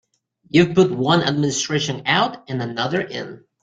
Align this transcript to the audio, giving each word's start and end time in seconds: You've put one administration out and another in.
You've 0.49 0.73
put 0.73 0.89
one 0.89 1.21
administration 1.21 2.01
out 2.07 2.49
and 2.49 2.59
another 2.59 3.01
in. 3.01 3.43